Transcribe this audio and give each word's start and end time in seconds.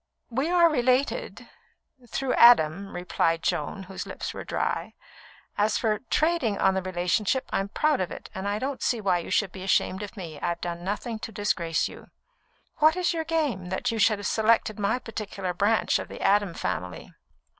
"We 0.31 0.49
are 0.49 0.67
related 0.67 1.47
through 2.09 2.33
Adam," 2.33 2.91
replied 2.95 3.43
Joan, 3.43 3.83
whose 3.83 4.07
lips 4.07 4.33
were 4.33 4.43
dry. 4.43 4.95
"As 5.59 5.77
for 5.77 5.99
'trading' 6.09 6.57
on 6.57 6.73
the 6.73 6.81
relationship, 6.81 7.47
I'm 7.53 7.69
proud 7.69 8.01
of 8.01 8.09
it, 8.09 8.27
and 8.33 8.47
I 8.47 8.57
don't 8.57 8.81
see 8.81 8.99
why 8.99 9.19
you 9.19 9.29
should 9.29 9.51
be 9.51 9.61
ashamed 9.61 10.01
of 10.01 10.17
me. 10.17 10.39
I've 10.41 10.59
done 10.59 10.83
nothing 10.83 11.19
to 11.19 11.31
disgrace 11.31 11.87
you." 11.87 12.07
"What 12.77 12.95
is 12.95 13.13
your 13.13 13.25
game, 13.25 13.65
that 13.69 13.91
you 13.91 13.99
should 13.99 14.17
have 14.17 14.25
selected 14.25 14.79
my 14.79 14.97
particular 14.97 15.53
branch 15.53 15.99
of 15.99 16.07
the 16.07 16.19
Adam 16.21 16.55
family?" 16.55 17.13